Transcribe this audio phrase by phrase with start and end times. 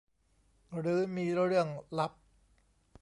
[0.77, 1.67] หรือมีเรื่อง
[1.99, 2.11] ลับ